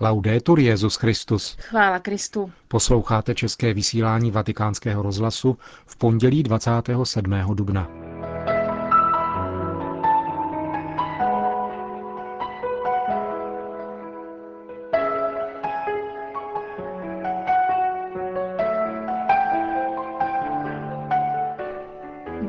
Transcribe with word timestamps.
Laudetur 0.00 0.58
Jezus 0.60 0.96
Christus. 0.96 1.56
Chvála 1.60 1.98
Kristu. 1.98 2.52
Posloucháte 2.68 3.34
české 3.34 3.74
vysílání 3.74 4.30
Vatikánského 4.30 5.02
rozhlasu 5.02 5.58
v 5.86 5.96
pondělí 5.96 6.42
27. 6.42 7.34
dubna. 7.54 8.03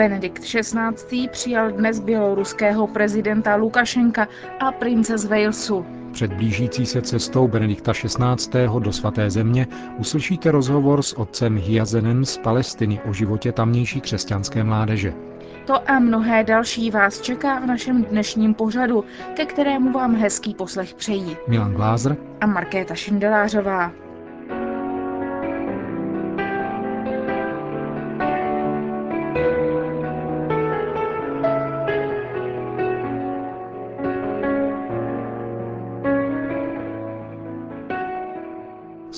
Benedikt 0.05 0.43
XVI. 0.43 1.27
přijal 1.31 1.71
dnes 1.71 1.99
běloruského 1.99 2.87
prezidenta 2.87 3.55
Lukašenka 3.55 4.27
a 4.59 4.71
prince 4.71 5.17
z 5.17 5.25
Walesu. 5.25 5.85
Před 6.11 6.33
blížící 6.33 6.85
se 6.85 7.01
cestou 7.01 7.47
Benedikta 7.47 7.93
XVI. 7.93 8.67
do 8.79 8.93
svaté 8.93 9.29
země 9.29 9.67
uslyšíte 9.97 10.51
rozhovor 10.51 11.01
s 11.01 11.13
otcem 11.13 11.57
Hyazenem 11.57 12.25
z 12.25 12.37
Palestiny 12.37 13.01
o 13.09 13.13
životě 13.13 13.51
tamnější 13.51 14.01
křesťanské 14.01 14.63
mládeže. 14.63 15.13
To 15.67 15.91
a 15.91 15.99
mnohé 15.99 16.43
další 16.43 16.91
vás 16.91 17.21
čeká 17.21 17.59
v 17.59 17.65
našem 17.65 18.03
dnešním 18.03 18.53
pořadu, 18.53 19.03
ke 19.33 19.45
kterému 19.45 19.91
vám 19.91 20.15
hezký 20.15 20.53
poslech 20.53 20.93
přejí 20.93 21.37
Milan 21.47 21.73
Glázer 21.73 22.17
a 22.41 22.45
Markéta 22.45 22.95
Šindelářová. 22.95 24.04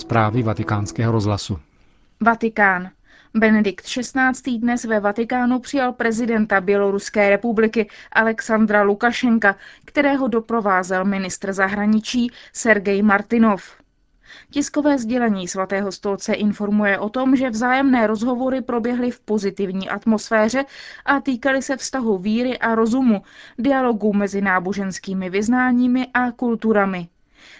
Zprávy 0.07 0.43
vatikánského 0.43 1.11
rozhlasu. 1.11 1.59
Vatikán. 2.21 2.89
Benedikt 3.33 3.85
XVI. 3.85 4.57
dnes 4.57 4.85
ve 4.85 4.99
Vatikánu 4.99 5.59
přijal 5.59 5.93
prezidenta 5.93 6.61
Běloruské 6.61 7.29
republiky 7.29 7.89
Alexandra 8.11 8.83
Lukašenka, 8.83 9.55
kterého 9.85 10.27
doprovázel 10.27 11.05
ministr 11.05 11.53
zahraničí 11.53 12.31
Sergej 12.53 13.01
Martinov. 13.01 13.63
Tiskové 14.49 14.97
sdělení 14.97 15.47
svatého 15.47 15.91
stolce 15.91 16.33
informuje 16.33 16.99
o 16.99 17.09
tom, 17.09 17.35
že 17.35 17.49
vzájemné 17.49 18.07
rozhovory 18.07 18.61
proběhly 18.61 19.11
v 19.11 19.19
pozitivní 19.19 19.89
atmosféře 19.89 20.65
a 21.05 21.19
týkaly 21.19 21.61
se 21.61 21.77
vztahu 21.77 22.17
víry 22.17 22.57
a 22.59 22.75
rozumu, 22.75 23.21
dialogu 23.59 24.13
mezi 24.13 24.41
náboženskými 24.41 25.29
vyznáními 25.29 26.07
a 26.13 26.31
kulturami. 26.31 27.07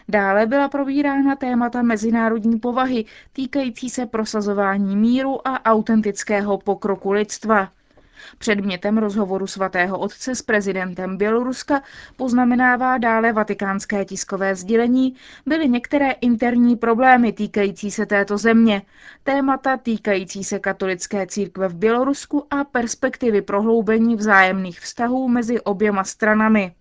Dále 0.08 0.46
byla 0.46 0.70
probírána 0.70 1.36
témata 1.36 1.82
mezinárodní 1.82 2.60
povahy 2.60 3.06
týkající 3.34 3.90
se 3.90 4.06
prosazování 4.06 4.96
míru 4.96 5.48
a 5.48 5.66
autentického 5.66 6.58
pokroku 6.58 7.12
lidstva. 7.12 7.70
Předmětem 8.38 8.98
rozhovoru 8.98 9.48
svatého 9.48 10.00
otce 10.00 10.36
s 10.36 10.42
prezidentem 10.42 11.18
Běloruska 11.18 11.82
poznamenává 12.16 12.98
dále 12.98 13.34
vatikánské 13.34 14.06
tiskové 14.06 14.56
sdělení, 14.56 15.16
byly 15.46 15.70
některé 15.70 16.12
interní 16.12 16.76
problémy 16.76 17.34
týkající 17.34 17.92
se 17.92 18.06
této 18.06 18.38
země, 18.38 18.82
témata 19.24 19.78
týkající 19.78 20.44
se 20.44 20.60
katolické 20.60 21.28
církve 21.28 21.68
v 21.68 21.76
Bělorusku 21.76 22.48
a 22.50 22.64
perspektivy 22.64 23.42
prohloubení 23.42 24.16
vzájemných 24.16 24.80
vztahů 24.80 25.28
mezi 25.28 25.62
oběma 25.62 26.04
stranami. 26.04 26.74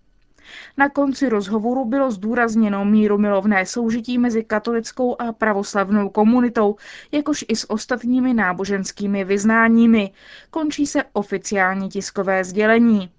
Na 0.77 0.89
konci 0.89 1.29
rozhovoru 1.29 1.85
bylo 1.85 2.11
zdůrazněno 2.11 2.85
mírumilovné 2.85 3.65
soužití 3.65 4.17
mezi 4.17 4.43
katolickou 4.43 5.21
a 5.21 5.31
pravoslavnou 5.31 6.09
komunitou, 6.09 6.75
jakož 7.11 7.45
i 7.47 7.55
s 7.55 7.69
ostatními 7.69 8.33
náboženskými 8.33 9.23
vyznáními. 9.23 10.11
Končí 10.49 10.87
se 10.87 11.03
oficiální 11.13 11.89
tiskové 11.89 12.43
sdělení. 12.43 13.11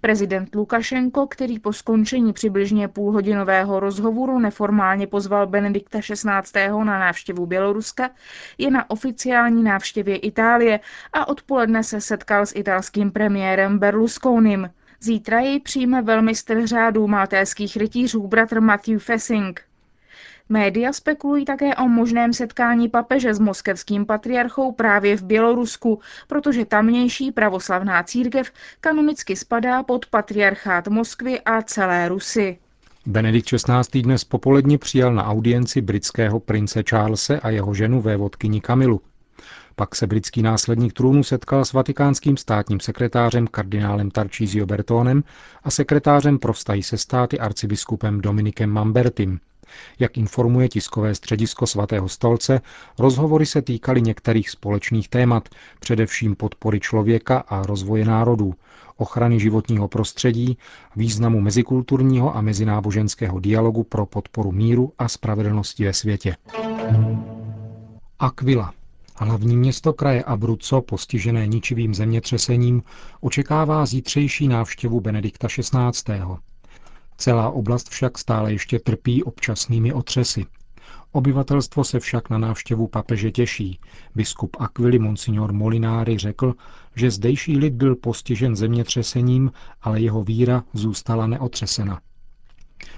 Prezident 0.00 0.54
Lukašenko, 0.54 1.26
který 1.26 1.58
po 1.58 1.72
skončení 1.72 2.32
přibližně 2.32 2.88
půlhodinového 2.88 3.80
rozhovoru 3.80 4.38
neformálně 4.38 5.06
pozval 5.06 5.46
Benedikta 5.46 6.00
XVI. 6.00 6.68
na 6.68 6.98
návštěvu 6.98 7.46
Běloruska, 7.46 8.10
je 8.58 8.70
na 8.70 8.90
oficiální 8.90 9.62
návštěvě 9.62 10.16
Itálie 10.16 10.80
a 11.12 11.28
odpoledne 11.28 11.84
se 11.84 12.00
setkal 12.00 12.46
s 12.46 12.54
italským 12.54 13.10
premiérem 13.10 13.78
Berlusconim. 13.78 14.70
Zítra 15.02 15.40
jej 15.40 15.60
přijme 15.60 16.02
velmistr 16.02 16.66
řádu 16.66 17.06
maltéských 17.06 17.76
rytířů 17.76 18.26
bratr 18.26 18.60
Matthew 18.60 18.98
Fessing. 18.98 19.60
Média 20.48 20.92
spekulují 20.92 21.44
také 21.44 21.74
o 21.74 21.88
možném 21.88 22.32
setkání 22.32 22.88
papeže 22.88 23.34
s 23.34 23.38
moskevským 23.38 24.06
patriarchou 24.06 24.72
právě 24.72 25.16
v 25.16 25.22
Bělorusku, 25.22 26.00
protože 26.28 26.64
tamnější 26.64 27.32
pravoslavná 27.32 28.02
církev 28.02 28.52
kanonicky 28.80 29.36
spadá 29.36 29.82
pod 29.82 30.06
patriarchát 30.06 30.88
Moskvy 30.88 31.40
a 31.40 31.62
celé 31.62 32.08
Rusy. 32.08 32.58
Benedikt 33.06 33.48
XVI. 33.48 34.02
dnes 34.02 34.24
popoledně 34.24 34.78
přijal 34.78 35.14
na 35.14 35.26
audienci 35.26 35.80
britského 35.80 36.40
prince 36.40 36.82
Charlese 36.90 37.40
a 37.40 37.50
jeho 37.50 37.74
ženu 37.74 38.00
vévodkyni 38.00 38.60
Kamilu. 38.60 39.00
Pak 39.80 39.96
se 39.96 40.06
britský 40.06 40.42
následník 40.42 40.92
trůnu 40.92 41.22
setkal 41.22 41.64
s 41.64 41.72
vatikánským 41.72 42.36
státním 42.36 42.80
sekretářem 42.80 43.46
kardinálem 43.46 44.10
Tarcísio 44.10 44.66
Bertónem 44.66 45.24
a 45.64 45.70
sekretářem 45.70 46.38
pro 46.38 46.52
vztahy 46.52 46.82
se 46.82 46.98
státy 46.98 47.38
arcibiskupem 47.38 48.20
Dominikem 48.20 48.70
Mambertim. 48.70 49.40
Jak 49.98 50.18
informuje 50.18 50.68
tiskové 50.68 51.14
středisko 51.14 51.66
svatého 51.66 52.08
stolce, 52.08 52.60
rozhovory 52.98 53.46
se 53.46 53.62
týkaly 53.62 54.02
některých 54.02 54.50
společných 54.50 55.08
témat, 55.08 55.48
především 55.80 56.36
podpory 56.36 56.80
člověka 56.80 57.38
a 57.38 57.62
rozvoje 57.62 58.04
národů, 58.04 58.54
ochrany 58.96 59.40
životního 59.40 59.88
prostředí, 59.88 60.58
významu 60.96 61.40
mezikulturního 61.40 62.36
a 62.36 62.40
mezináboženského 62.40 63.40
dialogu 63.40 63.84
pro 63.84 64.06
podporu 64.06 64.52
míru 64.52 64.92
a 64.98 65.08
spravedlnosti 65.08 65.84
ve 65.84 65.92
světě. 65.92 66.36
Aquila. 68.18 68.79
Hlavní 69.22 69.56
město 69.56 69.92
kraje 69.92 70.24
Abruzzo, 70.24 70.80
postižené 70.80 71.46
ničivým 71.46 71.94
zemětřesením, 71.94 72.82
očekává 73.20 73.86
zítřejší 73.86 74.48
návštěvu 74.48 75.00
Benedikta 75.00 75.48
XVI. 75.48 76.20
Celá 77.16 77.50
oblast 77.50 77.88
však 77.88 78.18
stále 78.18 78.52
ještě 78.52 78.78
trpí 78.78 79.24
občasnými 79.24 79.92
otřesy. 79.92 80.46
Obyvatelstvo 81.12 81.84
se 81.84 82.00
však 82.00 82.30
na 82.30 82.38
návštěvu 82.38 82.86
papeže 82.86 83.30
těší. 83.30 83.78
Biskup 84.14 84.56
Aquili 84.60 84.98
Monsignor 84.98 85.52
Molinári 85.52 86.18
řekl, 86.18 86.54
že 86.96 87.10
zdejší 87.10 87.58
lid 87.58 87.74
byl 87.74 87.96
postižen 87.96 88.56
zemětřesením, 88.56 89.52
ale 89.82 90.00
jeho 90.00 90.24
víra 90.24 90.64
zůstala 90.72 91.26
neotřesena. 91.26 92.00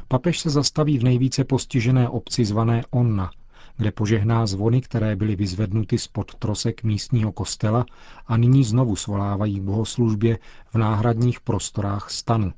Papež 0.09 0.41
se 0.41 0.51
zastaví 0.51 0.99
v 0.99 1.05
nejvíce 1.05 1.45
postižené 1.45 2.09
obci 2.09 2.45
zvané 2.45 2.83
Onna– 2.91 3.31
kde 3.83 3.93
požehná 3.93 4.47
zvony, 4.47 4.81
které 4.81 5.17
byly 5.17 5.37
vyzvednuty 5.37 5.99
spod 5.99 6.35
trosek 6.35 6.83
místního 6.83 7.33
kostela 7.33 7.85
a 8.27 8.37
nyní 8.37 8.65
znovu 8.65 8.97
svolávají 8.97 9.61
k 9.61 9.63
bohoslužbě 9.63 10.39
v 10.73 10.75
náhradních 10.75 11.41
prostorách 11.41 12.11
stanu. 12.11 12.53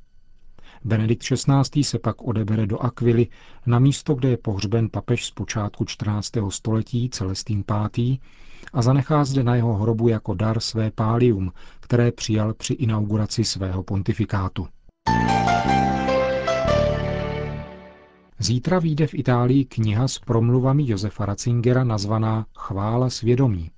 Benedikt 0.85 1.23
XVI. 1.23 1.85
se 1.85 1.99
pak 1.99 2.23
odebere 2.23 2.67
do 2.67 2.79
Aquily, 2.79 3.27
na 3.67 3.79
místo, 3.79 4.15
kde 4.15 4.29
je 4.29 4.37
pohřben 4.37 4.89
papež 4.89 5.27
z 5.27 5.31
počátku 5.31 5.85
14. 5.85 6.31
století 6.49 7.11
Celestín 7.11 7.65
V. 7.71 8.19
a 8.73 8.83
zanechá 8.83 9.25
zde 9.25 9.43
na 9.43 9.55
jeho 9.55 9.75
hrobu 9.75 10.09
jako 10.09 10.35
dar 10.35 10.61
své 10.61 10.91
pálium, 10.91 11.53
které 11.81 12.13
přijal 12.13 12.55
při 12.55 12.75
inauguraci 12.75 13.45
svého 13.45 13.83
pontifikátu. 13.83 14.69
Zítra 18.39 18.79
vyjde 18.79 19.07
v 19.07 19.15
Itálii 19.15 19.65
kniha 19.65 20.09
s 20.09 20.19
promluvami 20.19 20.85
Josefa 20.87 21.27
Ratzingera 21.27 21.85
nazvaná 21.85 22.47
Chvála 22.59 23.11
svědomí. 23.11 23.71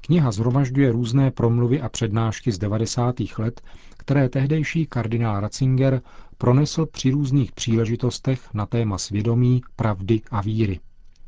Kniha 0.00 0.32
zhromažďuje 0.32 0.92
různé 0.92 1.30
promluvy 1.30 1.80
a 1.80 1.88
přednášky 1.88 2.52
z 2.52 2.58
90. 2.58 3.14
let, 3.38 3.60
které 3.96 4.28
tehdejší 4.28 4.86
kardinál 4.86 5.40
Ratzinger 5.40 6.02
pronesl 6.38 6.86
při 6.86 7.10
různých 7.10 7.52
příležitostech 7.52 8.54
na 8.54 8.66
téma 8.66 8.98
svědomí, 8.98 9.62
pravdy 9.76 10.20
a 10.30 10.40
víry. 10.40 10.80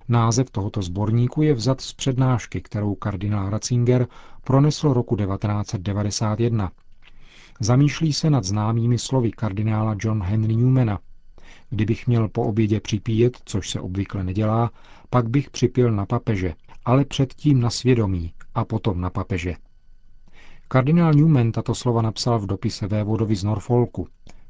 Název 0.09 0.51
tohoto 0.51 0.83
sborníku 0.83 1.43
je 1.43 1.55
vzat 1.55 1.81
z 1.81 1.93
přednášky, 1.93 2.61
kterou 2.61 2.95
kardinál 2.95 3.51
Ratzinger 3.51 4.07
pronesl 4.45 4.93
roku 4.93 5.17
1991. 5.17 6.71
Zamýšlí 7.61 8.13
se 8.13 8.31
nad 8.31 8.45
známými 8.45 8.99
slovy 8.99 9.31
kardinála 9.31 9.97
John 9.99 10.23
Henry 10.23 10.57
Newmana, 10.57 10.99
Kdybych 11.71 12.07
měl 12.07 12.29
po 12.29 12.43
obědě 12.43 12.81
připíjet, 12.81 13.39
což 13.45 13.71
se 13.71 13.81
obvykle 13.81 14.25
nedělá, 14.25 14.71
pak 15.11 15.29
bych 15.29 15.51
připil 15.51 15.93
na 15.93 16.07
papeže, 16.07 16.55
ale 16.85 17.05
předtím 17.05 17.61
na 17.61 17.71
svědomí 17.71 18.33
a 18.55 18.65
potom 18.65 19.01
na 19.01 19.11
papeže. 19.11 19.55
Kardinál 20.69 21.15
Newman 21.15 21.53
tato 21.53 21.75
slova 21.75 22.03
napsal 22.03 22.39
v 22.39 22.47
dopise 22.47 22.87
vévodovi 22.87 23.37
z 23.37 23.45
Norfolku. 23.45 24.09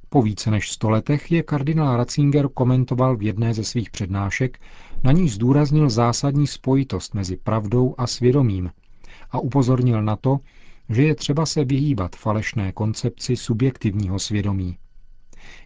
Po 0.08 0.22
více 0.22 0.50
než 0.50 0.70
sto 0.70 0.90
letech 0.90 1.32
je 1.32 1.42
kardinál 1.42 1.96
Ratzinger 1.96 2.48
komentoval 2.48 3.16
v 3.16 3.22
jedné 3.22 3.54
ze 3.54 3.64
svých 3.64 3.90
přednášek, 3.90 4.58
na 5.04 5.12
níž 5.12 5.34
zdůraznil 5.34 5.90
zásadní 5.90 6.46
spojitost 6.46 7.14
mezi 7.14 7.36
pravdou 7.36 7.94
a 7.98 8.06
svědomím 8.06 8.70
a 9.30 9.38
upozornil 9.38 10.02
na 10.02 10.16
to, 10.16 10.38
že 10.88 11.02
je 11.02 11.14
třeba 11.14 11.46
se 11.46 11.64
vyhýbat 11.64 12.16
falešné 12.16 12.72
koncepci 12.72 13.36
subjektivního 13.36 14.18
svědomí. 14.18 14.78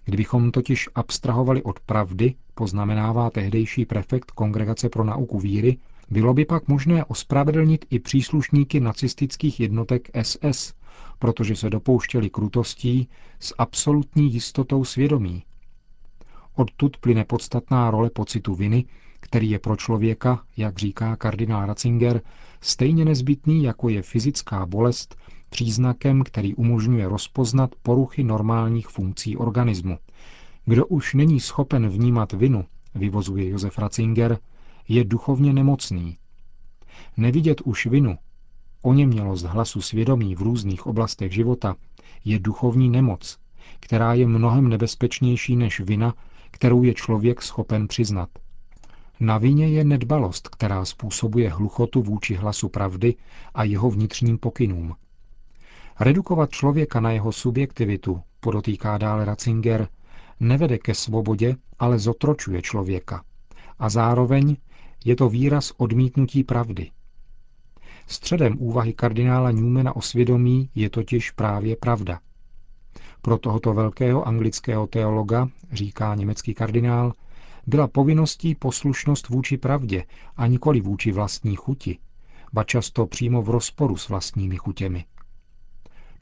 Kdybychom 0.05 0.51
totiž 0.51 0.89
abstrahovali 0.95 1.63
od 1.63 1.81
pravdy, 1.81 2.35
poznamenává 2.55 3.31
tehdejší 3.31 3.87
prefekt 3.87 4.31
Kongregace 4.31 4.89
pro 4.89 5.05
nauku 5.05 5.39
víry, 5.39 5.77
bylo 6.11 6.35
by 6.35 6.45
pak 6.45 6.69
možné 6.69 7.05
ospravedlnit 7.05 7.85
i 7.91 7.99
příslušníky 7.99 8.81
nacistických 8.81 9.61
jednotek 9.61 10.11
SS, 10.23 10.75
protože 11.19 11.57
se 11.57 11.71
dopouštěli 11.71 12.31
krutostí 12.31 13.09
s 13.41 13.55
absolutní 13.59 14.33
jistotou 14.33 14.85
svědomí. 14.85 15.43
Odtud 16.55 16.97
plyne 16.97 17.25
podstatná 17.25 17.91
role 17.91 18.11
pocitu 18.11 18.55
viny, 18.55 18.85
který 19.21 19.51
je 19.51 19.59
pro 19.59 19.77
člověka, 19.77 20.43
jak 20.57 20.79
říká 20.79 21.17
kardinál 21.17 21.67
Ratzinger, 21.67 22.21
stejně 22.61 23.05
nezbytný, 23.05 23.63
jako 23.65 23.89
je 23.89 24.03
fyzická 24.03 24.67
bolest, 24.67 25.17
příznakem, 25.53 26.23
který 26.23 26.55
umožňuje 26.55 27.09
rozpoznat 27.09 27.71
poruchy 27.83 28.25
normálních 28.25 28.89
funkcí 28.89 29.37
organismu. 29.37 29.99
Kdo 30.65 30.87
už 30.87 31.15
není 31.15 31.41
schopen 31.41 31.89
vnímat 31.89 32.33
vinu, 32.33 32.65
vyvozuje 32.95 33.49
Josef 33.49 33.79
Ratzinger, 33.79 34.39
je 34.89 35.05
duchovně 35.05 35.53
nemocný. 35.53 36.17
Nevidět 37.17 37.61
už 37.61 37.87
vinu, 37.87 38.19
oněmělost 38.83 39.45
hlasu 39.45 39.81
svědomí 39.81 40.35
v 40.35 40.43
různých 40.43 40.87
oblastech 40.87 41.33
života, 41.33 41.77
je 42.25 42.39
duchovní 42.39 42.89
nemoc, 42.89 43.39
která 43.81 44.15
je 44.15 44.27
mnohem 44.27 44.69
nebezpečnější 44.69 45.57
než 45.57 45.81
vina, 45.81 46.15
kterou 46.51 46.83
je 46.83 46.95
člověk 46.95 47.43
schopen 47.43 47.89
přiznat. 47.89 48.29
Na 49.21 49.39
vině 49.39 49.69
je 49.69 49.85
nedbalost, 49.85 50.49
která 50.49 50.85
způsobuje 50.85 51.51
hluchotu 51.51 52.03
vůči 52.03 52.35
hlasu 52.35 52.69
pravdy 52.69 53.15
a 53.55 53.65
jeho 53.65 53.91
vnitřním 53.91 54.39
pokynům. 54.39 54.95
Redukovat 56.01 56.51
člověka 56.51 57.01
na 57.01 57.11
jeho 57.11 57.33
subjektivitu, 57.33 58.21
podotýká 58.41 58.99
dále 58.99 59.25
Ratzinger, 59.25 59.89
nevede 60.41 60.79
ke 60.79 60.95
svobodě, 60.95 61.57
ale 61.79 61.99
zotročuje 61.99 62.63
člověka. 62.63 63.25
A 63.79 63.89
zároveň 63.89 64.57
je 65.05 65.17
to 65.17 65.29
výraz 65.29 65.73
odmítnutí 65.77 66.45
pravdy. 66.45 66.91
Středem 68.07 68.57
úvahy 68.59 68.93
kardinála 68.93 69.51
Newmana 69.51 69.97
o 69.97 70.01
svědomí 70.01 70.71
je 70.75 70.91
totiž 70.91 71.31
právě 71.31 71.77
pravda. 71.77 72.21
Pro 73.23 73.39
tohoto 73.39 73.75
velkého 73.75 74.29
anglického 74.29 74.87
teologa, 74.87 75.49
říká 75.73 76.15
německý 76.15 76.55
kardinál, 76.55 77.13
byla 77.67 77.89
povinností 77.89 78.55
poslušnost 78.55 79.29
vůči 79.29 79.57
pravdě 79.57 80.05
a 80.37 80.47
nikoli 80.47 80.81
vůči 80.81 81.13
vlastní 81.13 81.57
chuti, 81.57 81.99
ba 82.53 82.65
často 82.65 83.07
přímo 83.07 83.43
v 83.43 83.51
rozporu 83.51 83.97
s 83.97 84.09
vlastními 84.09 84.57
chutěmi. 84.57 85.05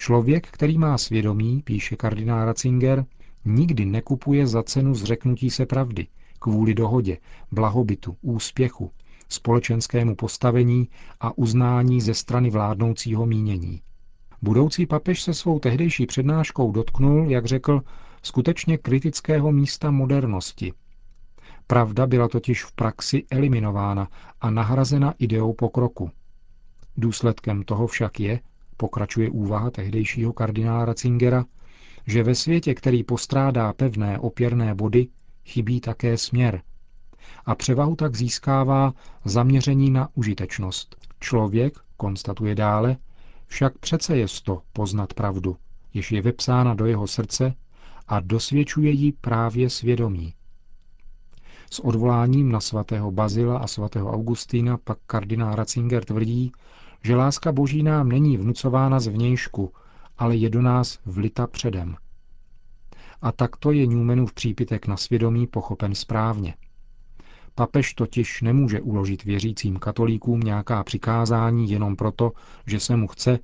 Člověk, 0.00 0.46
který 0.50 0.78
má 0.78 0.98
svědomí, 0.98 1.62
píše 1.62 1.96
kardinál 1.96 2.44
Ratzinger, 2.44 3.04
nikdy 3.44 3.84
nekupuje 3.84 4.46
za 4.46 4.62
cenu 4.62 4.94
zřeknutí 4.94 5.50
se 5.50 5.66
pravdy, 5.66 6.06
kvůli 6.38 6.74
dohodě, 6.74 7.18
blahobytu, 7.52 8.16
úspěchu, 8.22 8.90
společenskému 9.28 10.16
postavení 10.16 10.88
a 11.20 11.38
uznání 11.38 12.00
ze 12.00 12.14
strany 12.14 12.50
vládnoucího 12.50 13.26
mínění. 13.26 13.80
Budoucí 14.42 14.86
papež 14.86 15.22
se 15.22 15.34
svou 15.34 15.58
tehdejší 15.58 16.06
přednáškou 16.06 16.72
dotknul, 16.72 17.30
jak 17.30 17.46
řekl, 17.46 17.82
skutečně 18.22 18.78
kritického 18.78 19.52
místa 19.52 19.90
modernosti. 19.90 20.72
Pravda 21.66 22.06
byla 22.06 22.28
totiž 22.28 22.64
v 22.64 22.72
praxi 22.72 23.24
eliminována 23.30 24.08
a 24.40 24.50
nahrazena 24.50 25.14
ideou 25.18 25.52
pokroku. 25.52 26.10
Důsledkem 26.96 27.62
toho 27.62 27.86
však 27.86 28.20
je, 28.20 28.40
pokračuje 28.80 29.30
úvaha 29.30 29.70
tehdejšího 29.70 30.32
kardinála 30.32 30.84
Ratzingera, 30.84 31.44
že 32.06 32.22
ve 32.22 32.34
světě, 32.34 32.74
který 32.74 33.04
postrádá 33.04 33.72
pevné 33.72 34.18
opěrné 34.18 34.74
body, 34.74 35.08
chybí 35.44 35.80
také 35.80 36.18
směr. 36.18 36.62
A 37.46 37.54
převahu 37.54 37.96
tak 37.96 38.16
získává 38.16 38.92
zaměření 39.24 39.90
na 39.90 40.08
užitečnost. 40.14 40.96
Člověk, 41.20 41.78
konstatuje 41.96 42.54
dále, 42.54 42.96
však 43.46 43.78
přece 43.78 44.16
je 44.16 44.26
to 44.44 44.62
poznat 44.72 45.14
pravdu, 45.14 45.56
jež 45.94 46.12
je 46.12 46.22
vepsána 46.22 46.74
do 46.74 46.86
jeho 46.86 47.06
srdce 47.06 47.54
a 48.08 48.20
dosvědčuje 48.20 48.90
ji 48.90 49.12
právě 49.12 49.70
svědomí. 49.70 50.34
S 51.70 51.80
odvoláním 51.80 52.52
na 52.52 52.60
svatého 52.60 53.10
Bazila 53.10 53.58
a 53.58 53.66
svatého 53.66 54.12
Augustína 54.12 54.78
pak 54.84 54.98
kardinál 55.06 55.54
Ratzinger 55.54 56.04
tvrdí, 56.04 56.52
že 57.02 57.16
láska 57.16 57.52
boží 57.52 57.82
nám 57.82 58.08
není 58.08 58.36
vnucována 58.36 59.00
zvnějšku, 59.00 59.72
ale 60.18 60.36
je 60.36 60.50
do 60.50 60.62
nás 60.62 60.98
vlita 61.06 61.46
předem. 61.46 61.96
A 63.22 63.32
takto 63.32 63.72
je 63.72 63.86
Newmanův 63.86 64.32
přípitek 64.32 64.86
na 64.86 64.96
svědomí 64.96 65.46
pochopen 65.46 65.94
správně. 65.94 66.54
Papež 67.54 67.94
totiž 67.94 68.42
nemůže 68.42 68.80
uložit 68.80 69.24
věřícím 69.24 69.76
katolíkům 69.76 70.40
nějaká 70.40 70.84
přikázání 70.84 71.70
jenom 71.70 71.96
proto, 71.96 72.32
že 72.66 72.80
se 72.80 72.96
mu 72.96 73.08
chce, 73.08 73.38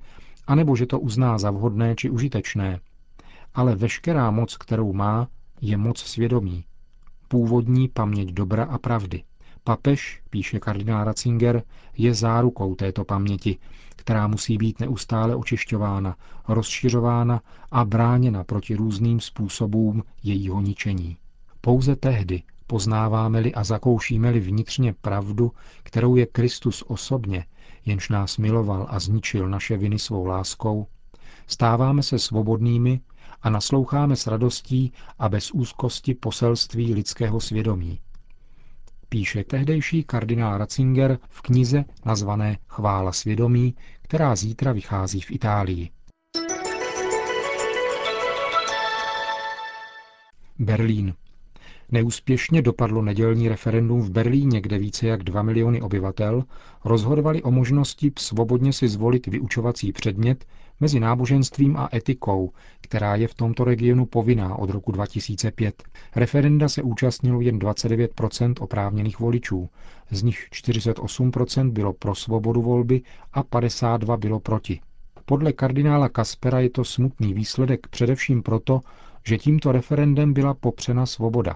anebo 0.47 0.75
že 0.75 0.85
to 0.85 0.99
uzná 0.99 1.37
za 1.37 1.51
vhodné 1.51 1.95
či 1.95 2.09
užitečné. 2.09 2.79
Ale 3.53 3.75
veškerá 3.75 4.31
moc, 4.31 4.57
kterou 4.57 4.93
má, 4.93 5.27
je 5.61 5.77
moc 5.77 5.99
svědomí. 5.99 6.63
Původní 7.27 7.87
paměť 7.87 8.29
dobra 8.29 8.63
a 8.63 8.77
pravdy. 8.77 9.23
Papež, 9.67 10.21
píše 10.29 10.59
kardinál 10.59 11.03
Ratzinger, 11.03 11.63
je 11.97 12.13
zárukou 12.13 12.75
této 12.75 13.03
paměti, 13.03 13.57
která 13.95 14.27
musí 14.27 14.57
být 14.57 14.79
neustále 14.79 15.35
očišťována, 15.35 16.15
rozšiřována 16.47 17.41
a 17.71 17.85
bráněna 17.85 18.43
proti 18.43 18.75
různým 18.75 19.19
způsobům 19.19 20.03
jejího 20.23 20.61
ničení. 20.61 21.17
Pouze 21.61 21.95
tehdy 21.95 22.43
poznáváme-li 22.67 23.53
a 23.53 23.63
zakoušíme-li 23.63 24.39
vnitřně 24.39 24.93
pravdu, 24.93 25.51
kterou 25.83 26.15
je 26.15 26.25
Kristus 26.25 26.83
osobně, 26.87 27.45
jenž 27.85 28.09
nás 28.09 28.37
miloval 28.37 28.87
a 28.89 28.99
zničil 28.99 29.49
naše 29.49 29.77
viny 29.77 29.99
svou 29.99 30.25
láskou, 30.25 30.87
stáváme 31.47 32.03
se 32.03 32.19
svobodnými 32.19 33.01
a 33.41 33.49
nasloucháme 33.49 34.15
s 34.15 34.27
radostí 34.27 34.93
a 35.19 35.29
bez 35.29 35.51
úzkosti 35.51 36.13
poselství 36.13 36.93
lidského 36.93 37.39
svědomí, 37.39 37.99
píše 39.09 39.43
tehdejší 39.43 40.03
kardinál 40.03 40.57
Ratzinger 40.57 41.17
v 41.29 41.41
knize 41.41 41.85
nazvané 42.05 42.57
Chvála 42.67 43.11
svědomí, 43.11 43.75
která 44.01 44.35
zítra 44.35 44.71
vychází 44.71 45.21
v 45.21 45.31
Itálii. 45.31 45.89
Berlín. 50.59 51.13
Neúspěšně 51.91 52.61
dopadlo 52.61 53.01
nedělní 53.01 53.49
referendum 53.49 54.01
v 54.01 54.09
Berlíně, 54.09 54.61
kde 54.61 54.77
více 54.77 55.07
jak 55.07 55.23
2 55.23 55.41
miliony 55.41 55.81
obyvatel 55.81 56.43
rozhodovali 56.85 57.43
o 57.43 57.51
možnosti 57.51 58.11
svobodně 58.19 58.73
si 58.73 58.87
zvolit 58.87 59.27
vyučovací 59.27 59.91
předmět 59.91 60.45
mezi 60.79 60.99
náboženstvím 60.99 61.77
a 61.77 61.89
etikou, 61.93 62.51
která 62.81 63.15
je 63.15 63.27
v 63.27 63.33
tomto 63.33 63.63
regionu 63.63 64.05
povinná 64.05 64.55
od 64.55 64.69
roku 64.69 64.91
2005. 64.91 65.83
Referenda 66.15 66.69
se 66.69 66.81
účastnilo 66.81 67.41
jen 67.41 67.59
29% 67.59 68.53
oprávněných 68.59 69.19
voličů, 69.19 69.69
z 70.11 70.23
nich 70.23 70.47
48% 70.51 71.71
bylo 71.71 71.93
pro 71.93 72.15
svobodu 72.15 72.61
volby 72.61 73.01
a 73.33 73.43
52 73.43 74.17
bylo 74.17 74.39
proti. 74.39 74.79
Podle 75.25 75.53
kardinála 75.53 76.09
Kaspera 76.09 76.59
je 76.59 76.69
to 76.69 76.83
smutný 76.83 77.33
výsledek 77.33 77.87
především 77.87 78.43
proto, 78.43 78.81
že 79.25 79.37
tímto 79.37 79.71
referendem 79.71 80.33
byla 80.33 80.53
popřena 80.53 81.05
svoboda. 81.05 81.55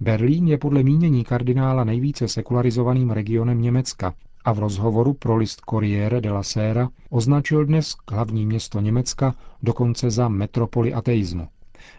Berlín 0.00 0.48
je 0.48 0.58
podle 0.58 0.82
mínění 0.82 1.24
kardinála 1.24 1.84
nejvíce 1.84 2.28
sekularizovaným 2.28 3.10
regionem 3.10 3.62
Německa 3.62 4.14
a 4.44 4.52
v 4.52 4.58
rozhovoru 4.58 5.12
pro 5.14 5.36
list 5.36 5.60
Corriere 5.70 6.20
della 6.20 6.42
Sera 6.42 6.88
označil 7.10 7.64
dnes 7.64 7.94
hlavní 8.10 8.46
město 8.46 8.80
Německa 8.80 9.34
dokonce 9.62 10.10
za 10.10 10.28
metropoli 10.28 10.94
ateismu. 10.94 11.48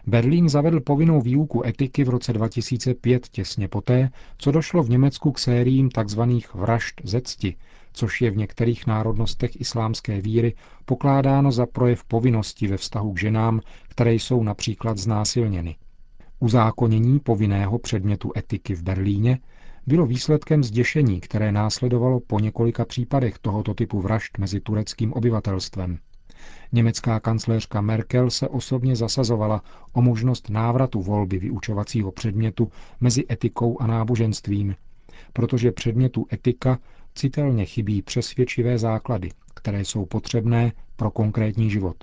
Berlín 0.06 0.48
zavedl 0.48 0.80
povinnou 0.80 1.20
výuku 1.20 1.66
etiky 1.66 2.04
v 2.04 2.08
roce 2.08 2.32
2005 2.32 3.28
těsně 3.28 3.68
poté, 3.68 4.10
co 4.38 4.50
došlo 4.50 4.82
v 4.82 4.90
Německu 4.90 5.32
k 5.32 5.38
sériím 5.38 5.88
tzv. 5.90 6.20
vražd 6.54 7.00
ze 7.04 7.20
cti, 7.20 7.56
což 7.92 8.20
je 8.20 8.30
v 8.30 8.36
některých 8.36 8.86
národnostech 8.86 9.60
islámské 9.60 10.20
víry 10.20 10.54
pokládáno 10.84 11.52
za 11.52 11.66
projev 11.66 12.04
povinnosti 12.04 12.66
ve 12.66 12.76
vztahu 12.76 13.12
k 13.12 13.18
ženám, 13.18 13.60
které 13.88 14.14
jsou 14.14 14.42
například 14.42 14.98
znásilněny. 14.98 15.76
Uzákonění 16.40 17.20
povinného 17.20 17.78
předmětu 17.78 18.32
etiky 18.36 18.74
v 18.74 18.82
Berlíně 18.82 19.38
bylo 19.86 20.06
výsledkem 20.06 20.64
zděšení, 20.64 21.20
které 21.20 21.52
následovalo 21.52 22.20
po 22.20 22.40
několika 22.40 22.84
případech 22.84 23.38
tohoto 23.38 23.74
typu 23.74 24.00
vražd 24.00 24.38
mezi 24.38 24.60
tureckým 24.60 25.12
obyvatelstvem. 25.12 25.98
Německá 26.72 27.20
kancléřka 27.20 27.80
Merkel 27.80 28.30
se 28.30 28.48
osobně 28.48 28.96
zasazovala 28.96 29.62
o 29.92 30.02
možnost 30.02 30.50
návratu 30.50 31.02
volby 31.02 31.38
vyučovacího 31.38 32.12
předmětu 32.12 32.70
mezi 33.00 33.24
etikou 33.30 33.80
a 33.80 33.86
náboženstvím, 33.86 34.74
protože 35.32 35.72
předmětu 35.72 36.26
etika 36.32 36.78
citelně 37.14 37.64
chybí 37.64 38.02
přesvědčivé 38.02 38.78
základy, 38.78 39.28
které 39.54 39.84
jsou 39.84 40.06
potřebné 40.06 40.72
pro 40.96 41.10
konkrétní 41.10 41.70
život. 41.70 41.96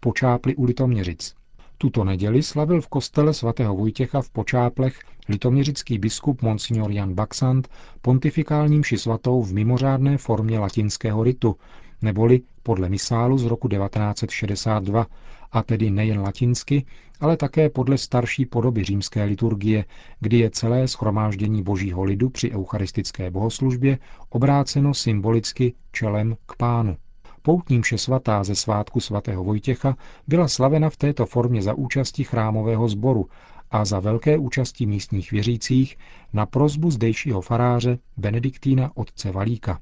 Počápli 0.00 0.56
u 0.56 0.64
Litoměřic. 0.64 1.34
Tuto 1.78 2.04
neděli 2.04 2.42
slavil 2.42 2.80
v 2.80 2.88
kostele 2.88 3.34
svatého 3.34 3.76
Vojtěcha 3.76 4.22
v 4.22 4.30
Počáplech 4.30 4.98
litoměřický 5.28 5.98
biskup 5.98 6.42
Monsignor 6.42 6.90
Jan 6.90 7.14
Baxant 7.14 7.68
pontifikální 8.02 8.78
mši 8.78 8.98
svatou 8.98 9.42
v 9.42 9.52
mimořádné 9.52 10.18
formě 10.18 10.58
latinského 10.58 11.22
ritu, 11.22 11.56
neboli 12.02 12.40
podle 12.62 12.88
misálu 12.88 13.38
z 13.38 13.44
roku 13.44 13.68
1962, 13.68 15.06
a 15.52 15.62
tedy 15.62 15.90
nejen 15.90 16.20
latinsky, 16.20 16.84
ale 17.20 17.36
také 17.36 17.70
podle 17.70 17.98
starší 17.98 18.46
podoby 18.46 18.84
římské 18.84 19.24
liturgie, 19.24 19.84
kdy 20.20 20.38
je 20.38 20.50
celé 20.50 20.88
schromáždění 20.88 21.62
božího 21.62 22.04
lidu 22.04 22.30
při 22.30 22.50
eucharistické 22.50 23.30
bohoslužbě 23.30 23.98
obráceno 24.28 24.94
symbolicky 24.94 25.74
čelem 25.92 26.36
k 26.46 26.56
pánu. 26.56 26.96
Poutní 27.42 27.78
mše 27.78 27.98
svatá 27.98 28.44
ze 28.44 28.54
svátku 28.54 29.00
svatého 29.00 29.44
Vojtěcha 29.44 29.96
byla 30.26 30.48
slavena 30.48 30.90
v 30.90 30.96
této 30.96 31.26
formě 31.26 31.62
za 31.62 31.74
účasti 31.74 32.24
chrámového 32.24 32.88
sboru 32.88 33.28
a 33.70 33.84
za 33.84 34.00
velké 34.00 34.38
účasti 34.38 34.86
místních 34.86 35.30
věřících 35.30 35.96
na 36.32 36.46
prozbu 36.46 36.90
zdejšího 36.90 37.40
faráře 37.40 37.98
Benediktína 38.16 38.90
otce 38.94 39.30
Valíka. 39.32 39.80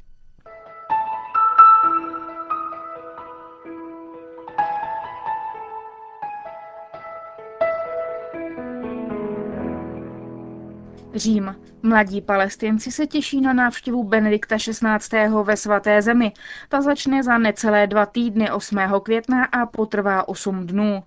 Řím. 11.15 11.57
Mladí 11.83 12.21
palestinci 12.21 12.93
se 12.93 13.07
těší 13.07 13.41
na 13.41 13.53
návštěvu 13.53 14.05
Benedikta 14.05 14.57
XVI. 14.57 15.29
ve 15.43 15.57
svaté 15.57 16.03
zemi. 16.03 16.33
Ta 16.69 16.83
začne 16.83 17.23
za 17.23 17.39
necelé 17.39 17.87
dva 17.87 18.07
týdny 18.07 18.51
8. 18.51 18.79
května 19.03 19.45
a 19.45 19.67
potrvá 19.67 20.29
8 20.29 20.67
dnů. 20.67 21.03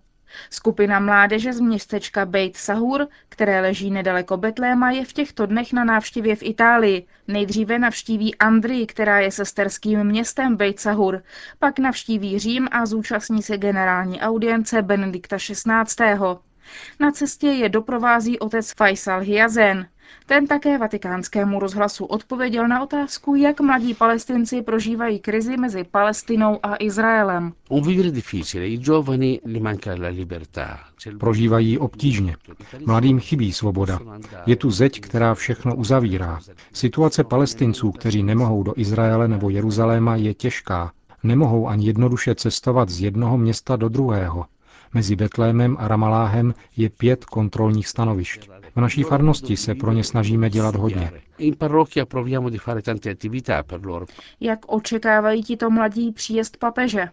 Skupina 0.50 1.00
mládeže 1.00 1.53
z 1.53 1.60
městečka 1.60 2.25
Beit 2.25 2.58
Sahur, 2.58 3.08
které 3.29 3.62
leží 3.62 3.91
nedaleko 3.91 4.38
Betléma, 4.38 4.91
je 4.91 5.05
v 5.05 5.13
těchto 5.13 5.46
dnech 5.46 5.74
na 5.74 5.84
návštěvě 5.84 6.36
v 6.36 6.43
Itálii. 6.43 7.08
Nejdříve 7.27 7.79
navštíví 7.79 8.36
Andrii, 8.36 8.86
která 8.86 9.20
je 9.20 9.31
sesterským 9.31 10.03
městem 10.03 10.55
Beit 10.55 10.79
Sahur, 10.79 11.24
pak 11.60 11.79
navštíví 11.79 12.39
Řím 12.39 12.67
a 12.72 12.86
zúčastní 12.86 13.43
se 13.43 13.58
generální 13.58 14.22
audience 14.22 14.81
Benedikta 14.81 15.38
XVI. 15.38 16.15
Na 17.00 17.12
cestě 17.12 17.48
je 17.48 17.70
doprovází 17.70 18.39
otec 18.39 18.74
Faisal 18.74 19.20
Hiazen. 19.22 19.88
Ten 20.25 20.48
také 20.48 20.77
vatikánskému 20.77 21.60
rozhlasu 21.60 22.06
odpověděl 22.06 22.68
na 22.68 22.84
otázku, 22.84 23.36
jak 23.36 23.62
mladí 23.62 23.94
palestinci 23.94 24.62
prožívají 24.62 25.20
krizi 25.20 25.58
mezi 25.58 25.84
Palestinou 25.84 26.60
a 26.63 26.75
Izraelem. 26.80 27.53
Prožívají 31.20 31.77
obtížně. 31.77 32.36
Mladým 32.86 33.20
chybí 33.20 33.53
svoboda. 33.53 34.00
Je 34.46 34.56
tu 34.56 34.72
zeď, 34.72 35.01
která 35.01 35.34
všechno 35.34 35.75
uzavírá. 35.75 36.39
Situace 36.74 37.24
palestinců, 37.24 37.91
kteří 37.91 38.24
nemohou 38.24 38.63
do 38.63 38.74
Izraele 38.75 39.27
nebo 39.27 39.50
Jeruzaléma, 39.50 40.15
je 40.15 40.34
těžká. 40.34 40.91
Nemohou 41.24 41.68
ani 41.68 41.86
jednoduše 41.88 42.36
cestovat 42.36 42.89
z 42.89 43.01
jednoho 43.01 43.38
města 43.38 43.75
do 43.75 43.89
druhého. 43.89 44.46
Mezi 44.93 45.15
Betlémem 45.15 45.75
a 45.79 45.88
Ramaláhem 45.88 46.53
je 46.77 46.89
pět 46.89 47.25
kontrolních 47.25 47.88
stanovišť. 47.88 48.50
V 48.75 48.81
naší 48.81 49.03
farnosti 49.03 49.57
se 49.57 49.75
pro 49.75 49.91
ně 49.91 50.03
snažíme 50.03 50.50
dělat 50.50 50.75
hodně. 50.75 51.12
Jak 54.39 54.60
očekávají 54.71 55.43
tito 55.43 55.69
mladí 55.69 56.12
příjezd 56.12 56.57
papeže? 56.57 57.07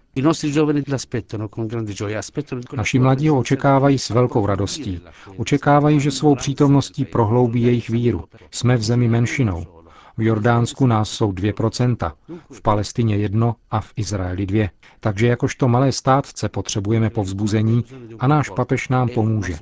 Naši 2.76 2.98
mladí 2.98 3.28
ho 3.28 3.38
očekávají 3.38 3.98
s 3.98 4.10
velkou 4.10 4.46
radostí. 4.46 5.00
Očekávají, 5.36 6.00
že 6.00 6.10
svou 6.10 6.34
přítomností 6.34 7.04
prohloubí 7.04 7.62
jejich 7.62 7.90
víru. 7.90 8.24
Jsme 8.50 8.76
v 8.76 8.82
zemi 8.82 9.08
menšinou. 9.08 9.77
V 10.18 10.22
Jordánsku 10.22 10.86
nás 10.86 11.10
jsou 11.10 11.32
2%, 11.32 12.12
v 12.52 12.62
Palestině 12.62 13.16
jedno 13.16 13.54
a 13.70 13.80
v 13.80 13.92
Izraeli 13.96 14.46
dvě. 14.46 14.70
Takže 15.00 15.26
jakožto 15.26 15.68
malé 15.68 15.92
státce 15.92 16.48
potřebujeme 16.48 17.10
povzbuzení 17.10 17.84
a 18.18 18.26
náš 18.26 18.50
papež 18.50 18.88
nám 18.88 19.08
pomůže. 19.08 19.54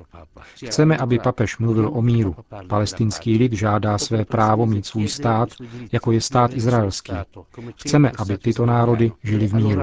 Chceme, 0.67 0.97
aby 0.97 1.19
papež 1.19 1.59
mluvil 1.59 1.91
o 1.93 2.03
míru. 2.03 2.37
Palestinský 2.69 3.39
lid 3.39 3.53
žádá 3.53 3.99
své 3.99 4.25
právo 4.25 4.67
mít 4.67 4.87
svůj 4.87 5.09
stát, 5.09 5.49
jako 5.93 6.13
je 6.13 6.21
stát 6.21 6.55
izraelský. 6.55 7.13
Chceme, 7.77 8.13
aby 8.19 8.39
tyto 8.39 8.67
národy 8.67 9.13
žili 9.25 9.47
v 9.47 9.55
míru. 9.55 9.83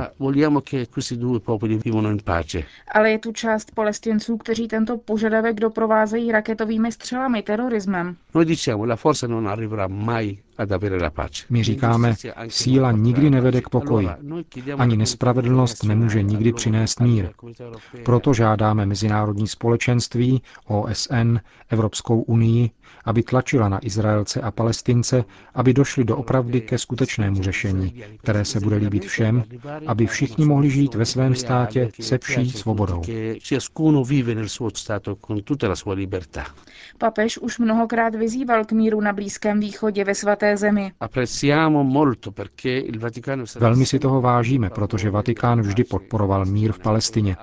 Ale 2.94 3.12
je 3.12 3.20
tu 3.20 3.32
část 3.32 3.72
palestinců, 3.72 4.38
kteří 4.38 4.68
tento 4.68 4.98
požadavek 4.98 5.60
doprovázejí 5.60 6.32
raketovými 6.32 6.92
střelami, 6.92 7.42
terorismem. 7.42 8.16
My 11.50 11.64
říkáme, 11.64 12.16
síla 12.48 12.92
nikdy 12.92 13.30
nevede 13.30 13.62
k 13.62 13.70
pokoji. 13.70 14.08
Ani 14.78 14.98
nespravedlnost 14.98 15.84
nemůže 15.84 16.22
nikdy 16.24 16.54
přinést 16.54 17.00
mír. 17.00 17.30
Proto 18.06 18.34
žádáme 18.34 18.86
mezinárodní 18.86 19.48
společenství, 19.48 20.42
OSN, 20.68 21.38
Evropskou 21.70 22.22
unii, 22.22 22.70
aby 23.06 23.24
tlačila 23.24 23.70
na 23.70 23.86
Izraelce 23.86 24.42
a 24.42 24.52
Palestince, 24.52 25.24
aby 25.54 25.74
došli 25.74 26.04
do 26.04 26.18
opravdy 26.18 26.62
ke 26.62 26.78
skutečnému 26.78 27.44
řešení, 27.44 28.04
které 28.18 28.46
se 28.46 28.60
bude 28.60 28.76
líbit 28.76 29.06
všem, 29.06 29.44
aby 29.88 30.08
všichni 30.08 30.46
mohli 30.46 30.70
žít 30.70 30.96
ve 30.96 31.06
svém 31.06 31.36
státě 31.36 31.90
se 32.02 32.18
vší 32.18 32.52
svobodou. 32.52 33.02
Papež 36.98 37.38
už 37.38 37.60
mnohokrát 37.60 38.16
vyzýval 38.16 38.66
k 38.66 38.72
míru 38.72 39.02
na 39.02 39.14
Blízkém 39.14 39.60
východě 39.60 40.04
ve 40.04 40.16
svaté 40.16 40.43
zemi. 40.58 40.92
Velmi 43.60 43.86
si 43.86 44.00
toho 44.00 44.22
vážíme, 44.22 44.70
protože 44.70 45.10
Vatikán 45.10 45.62
vždy 45.62 45.84
podporoval 45.84 46.46
mír 46.46 46.72
v 46.72 46.80
Palestině. 46.80 47.36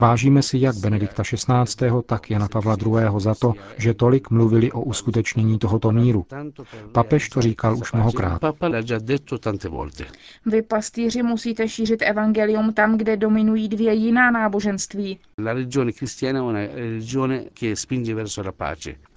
Vážíme 0.00 0.42
si 0.42 0.58
jak 0.58 0.76
Benedikta 0.76 1.22
XVI., 1.22 1.90
tak 2.06 2.30
Jana 2.30 2.48
Pavla 2.48 2.76
II. 2.86 3.20
za 3.20 3.34
to, 3.34 3.52
že 3.76 3.94
tolik 3.94 4.30
mluvili 4.30 4.72
o 4.72 4.80
uskutečnění 4.80 5.58
tohoto 5.58 5.92
míru. 5.92 6.26
Papež 6.92 7.28
to 7.28 7.42
říkal 7.42 7.76
už 7.76 7.92
mnohokrát. 7.92 8.40
Vy, 10.46 10.62
pastýři, 10.62 11.22
musíte 11.22 11.68
šířit 11.68 12.02
evangelium 12.02 12.72
tam, 12.72 12.98
kde 12.98 13.16
dominují 13.16 13.68
dvě 13.68 13.94
jiná 13.94 14.30
náboženství. 14.30 15.18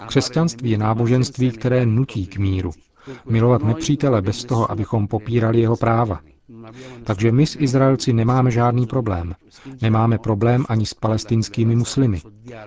Křesťanství 0.07 0.71
je 0.71 0.77
náboženství, 0.77 1.51
které 1.51 1.86
nutí 1.86 2.27
k 2.27 2.38
míru. 2.38 2.71
Milovat 3.30 3.63
nepřítele 3.63 4.22
bez 4.22 4.46
toho, 4.46 4.72
abychom 4.72 5.08
popírali 5.08 5.60
jeho 5.60 5.78
práva. 5.78 6.20
Takže 7.04 7.32
my 7.32 7.46
s 7.48 7.56
Izraelci 7.60 8.13
nemáme 8.13 8.51
žádný 8.51 8.86
problém. 8.88 9.36
Nemáme 9.82 10.18
problém 10.18 10.66
ani 10.70 10.86
s 10.86 10.94
palestinskými 10.94 11.75
muslimy. 11.75 12.22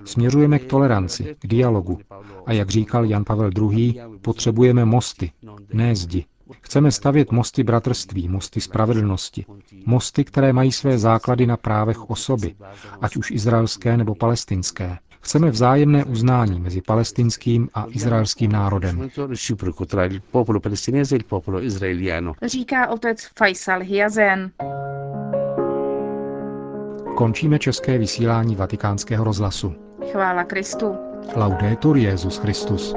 Směřujeme 0.05 0.59
k 0.59 0.65
toleranci, 0.65 1.35
k 1.39 1.47
dialogu. 1.47 1.99
A 2.45 2.53
jak 2.53 2.69
říkal 2.69 3.05
Jan 3.05 3.23
Pavel 3.23 3.49
II., 3.71 4.01
potřebujeme 4.21 4.85
mosty, 4.85 5.31
ne 5.73 5.95
zdi. 5.95 6.25
Chceme 6.61 6.91
stavět 6.91 7.31
mosty 7.31 7.63
bratrství, 7.63 8.27
mosty 8.27 8.61
spravedlnosti. 8.61 9.45
Mosty, 9.85 10.23
které 10.23 10.53
mají 10.53 10.71
své 10.71 10.97
základy 10.97 11.47
na 11.47 11.57
právech 11.57 12.09
osoby, 12.09 12.55
ať 13.01 13.15
už 13.17 13.31
izraelské 13.31 13.97
nebo 13.97 14.15
palestinské. 14.15 14.97
Chceme 15.23 15.49
vzájemné 15.49 16.05
uznání 16.05 16.59
mezi 16.59 16.81
palestinským 16.81 17.69
a 17.73 17.85
izraelským 17.89 18.51
národem. 18.51 19.09
Říká 22.45 22.87
otec 22.87 23.29
Faisal 23.37 23.79
Hiazen. 23.79 24.51
Končíme 27.17 27.59
české 27.59 27.97
vysílání 27.97 28.55
vatikánského 28.55 29.23
rozhlasu. 29.23 29.75
Chvála 30.11 30.43
Kristu. 30.43 30.95
Laudetur 31.35 31.97
Jezus 31.97 32.37
Christus. 32.37 32.95